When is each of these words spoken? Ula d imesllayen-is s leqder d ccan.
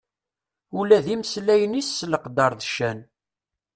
Ula 0.79 0.97
d 1.05 1.07
imesllayen-is 1.13 1.89
s 1.97 1.99
leqder 2.11 2.51
d 2.59 2.61
ccan. 2.69 2.99